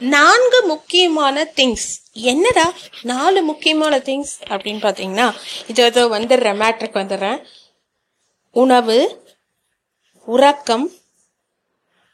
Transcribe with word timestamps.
நான்கு 0.00 0.58
முக்கியமான 0.66 1.44
திங்ஸ் 1.56 1.88
என்னடா 2.12 2.66
நாலு 3.02 3.42
முக்கியமான 3.42 3.94
திங்ஸ் 4.08 4.34
அப்படின்னு 4.48 4.82
பார்த்தீங்கன்னா 4.84 5.26
இது 5.66 5.82
ஏதோ 5.82 6.02
வந்துடுறேன் 6.14 6.60
மேட்ருக்கு 6.62 7.02
வந்துடுறேன். 7.02 7.40
உணவு 8.52 8.98
உறக்கம் 10.24 10.86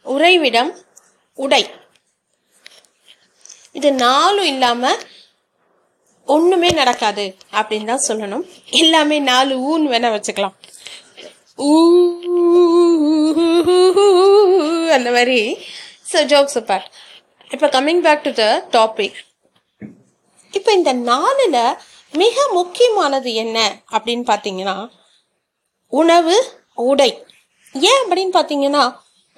உறைவிடம் 0.03 0.73
உடை. 1.39 1.63
இது 3.73 3.93
நாலும் 3.93 4.51
இல்லாமல் 4.53 5.03
ஒன்றுமே 6.25 6.71
நடக்காது 6.81 7.37
அப்படின்னு 7.53 7.91
தான் 7.93 8.07
சொல்லணும். 8.09 8.45
எல்லாமே 8.83 9.19
நாலு 9.31 9.55
ஊன் 9.71 9.87
வேணா 9.93 10.11
வச்சுக்கலாம். 10.17 10.55
ஊ 11.59 11.71
அந்த 14.97 15.11
மாதிரி. 15.17 15.41
ஸோ 16.13 16.19
ஜோக்ஸ் 16.33 16.59
பார்ட் 16.71 16.89
இப்போ 17.55 17.67
coming 17.75 18.03
back 18.07 18.25
to 18.27 18.33
the 18.43 18.45
topic 18.77 19.19
இப்போ 20.59 20.71
இந்த 20.79 20.93
நாளில் 21.11 21.59
மிக 22.23 22.37
முக்கியமானது 22.59 23.31
என்ன 23.43 23.59
அப்படின்னு 23.97 24.25
பார்த்தீங்கன்னா 24.31 24.77
உணவு 25.93 26.37
உடை. 26.91 27.09
ஏன் 27.75 28.03
அப்படின்னு 28.05 28.35
பார்த்தீங்கன்னா 28.37 28.83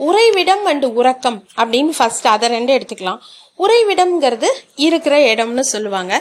உறைவிடம் 0.00 0.64
அண்டு 0.70 0.88
உறக்கம் 1.00 1.38
அப்படின்னு 1.60 1.92
ஃபர்ஸ்ட் 1.98 2.26
அதை 2.32 2.46
ரெண்டு 2.54 2.72
எடுத்துக்கலாம். 2.76 3.20
உறைவிடம்ங்கிறது 3.64 4.48
இருக்கிற 4.86 5.14
இடம்னு 5.32 5.64
சொல்லுவாங்க. 5.74 6.14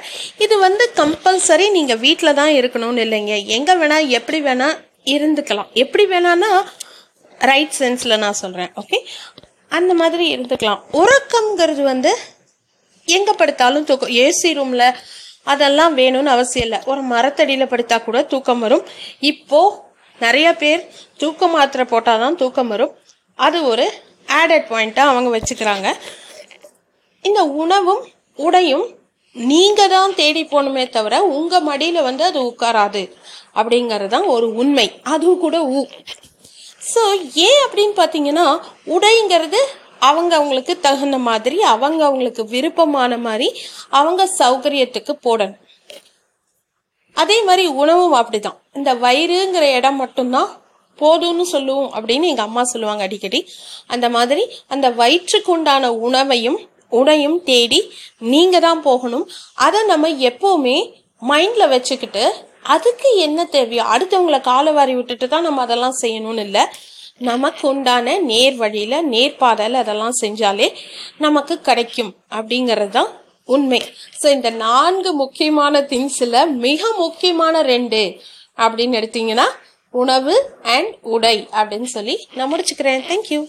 இது 0.46 0.58
வந்து 0.66 0.86
கம்பல்சரி 1.00 1.66
நீங்கள் 1.78 2.02
வீட்டில் 2.06 2.38
தான் 2.42 2.54
இருக்கணும்னு 2.60 3.04
இல்லைங்க. 3.06 3.36
எங்கே 3.58 3.76
வேணால் 3.82 4.12
எப்படி 4.20 4.40
வேணால் 4.48 4.78
இருந்துக்கலாம். 5.16 5.70
எப்படி 5.84 6.06
வேணான்னா 6.14 6.52
ரைட் 7.42 7.76
சென்ஸில் 7.82 8.22
நான் 8.26 8.42
சொல்கிறேன் 8.44 8.72
ஓகே 8.84 9.00
அந்த 9.78 9.92
மாதிரி 10.02 10.26
இருந்துக்கலாம். 10.36 10.82
உறக்கம்ங்கிறது 11.02 11.84
வந்து 11.92 12.12
எங்கே 13.16 13.34
படுத்தாலும் 13.40 13.88
தூக்கம். 13.90 14.14
ஏசி 14.26 14.50
ரூமில் 14.60 14.88
அதெல்லாம் 15.52 15.94
வேணும்னு 15.98 16.32
அவசியம் 16.36 16.66
இல்லை. 16.68 16.80
ஒரு 16.92 17.02
மரத்தடியில் 17.14 17.72
படுத்தா 17.72 17.98
கூட 18.04 18.20
தூக்கம் 18.32 18.64
வரும். 18.66 18.86
இப்போது 19.32 19.78
நிறைய 20.20 20.48
பேர் 20.62 20.82
தூக்க 21.22 21.48
மாத்திரை 21.54 21.86
போட்டால் 21.94 22.22
தான் 22.24 22.40
தூக்கம் 22.42 22.72
வரும். 22.74 22.94
அது 23.40 23.58
ஒரு 23.72 23.86
ஆடட் 24.40 24.70
பாயிண்ட்டாக 24.74 25.12
அவங்க 25.14 25.30
வச்சுக்கிறாங்க. 25.38 25.88
இந்த 27.30 27.42
உணவும் 27.64 28.04
உடையும் 28.46 28.86
நீங்கள் 29.36 29.92
தான் 29.94 30.16
தேடி 30.20 30.42
போகணுமே 30.52 30.84
தவிர 30.96 31.16
உங்கள் 31.38 31.66
மடியில் 31.70 32.06
வந்து 32.08 32.24
அது 32.30 32.40
உட்காராது. 32.52 33.04
அப்படிங்கிறது 33.60 34.14
தான் 34.16 34.28
ஒரு 34.36 34.48
உண்மை. 34.62 34.88
அதுவும் 35.14 35.44
கூட 35.46 35.58
ஊ. 35.78 35.82
ஸோ 36.94 37.02
ஏன் 37.48 37.62
அப்படின்னு 37.66 37.96
பார்த்தீங்கன்னா 38.02 38.46
உடைங்கிறது 38.96 39.62
அவங்க 40.08 40.32
அவங்களுக்கு 40.38 40.74
தகுந்த 40.86 41.18
மாதிரி 41.28 41.58
அவங்க 41.74 42.02
அவங்களுக்கு 42.08 42.44
விருப்பமான 42.54 43.18
மாதிரி 43.28 43.48
அவங்க 44.00 44.22
சௌகரியத்துக்கு 44.40 45.14
போடணும். 45.28 45.62
அதே 47.22 47.38
மாதிரி 47.48 47.66
உணவும் 47.82 48.16
அப்படிதான். 48.20 48.58
இந்த 48.78 48.92
வயிறுங்கிற 49.04 49.66
இடம் 49.80 50.00
மட்டும்தான் 50.04 50.50
போதும்னு 51.00 51.46
சொல்லுவோம் 51.54 51.90
அப்படின்னு 51.98 52.26
எங்கள் 52.32 52.48
அம்மா 52.48 52.64
சொல்லுவாங்க 52.64 53.04
அடிக்கடி. 53.08 53.40
அந்த 53.94 54.08
மாதிரி 54.16 54.44
அந்த 54.74 54.90
வயிற்றுக்கு 55.00 55.52
உண்டான 55.56 55.92
உணவையும் 56.08 56.60
உடையும் 57.00 57.40
தேடி 57.44 57.80
நீங்கள் 58.34 58.64
தான் 58.66 58.82
போகணும். 58.82 59.26
அதை 59.66 59.80
நம்ம 59.92 60.10
எப்போவுமே 60.30 60.78
மைண்டில் 61.22 61.72
வச்சுக்கிட்டு 61.74 62.24
அதுக்கு 62.74 63.10
என்ன 63.26 63.40
தேவையோ 63.56 63.84
அடுத்தவங்களை 63.94 64.40
காலை 64.50 64.72
வாரி 64.78 64.94
விட்டுட்டு 64.98 65.28
தான் 65.34 65.46
நம்ம 65.48 65.62
அதெல்லாம் 65.66 66.00
செய்யணும்னு 66.02 66.44
இல்லை. 66.48 66.64
நமக்கு 67.30 67.64
உண்டான 67.72 68.16
நேர் 68.30 68.56
வழியில 68.62 68.96
நேர்பாதையில் 69.12 69.82
அதெல்லாம் 69.82 70.18
செஞ்சாலே 70.22 70.68
நமக்கு 71.26 71.56
கிடைக்கும் 71.68 72.12
அப்படிங்கிறது 72.38 72.94
தான் 72.98 73.12
உண்மை. 73.56 73.82
ஸோ 74.22 74.28
இந்த 74.38 74.50
நான்கு 74.66 75.12
முக்கியமான 75.24 75.82
திங்ஸில் 75.92 76.40
மிக 76.66 76.92
முக்கியமான 77.04 77.62
ரெண்டு 77.74 78.02
அப்படின்னு 78.66 79.00
எடுத்தீங்கன்னா 79.02 79.48
உணவு 79.94 80.36
அண்ட் 80.76 80.94
உடை 81.16 81.38
அப்படின்னு 81.60 81.90
சொல்லி 81.98 82.16
நான் 82.38 82.52
முடிச்சுக்கிறேன். 82.54 83.04
தேங்க்யூ 83.12 83.42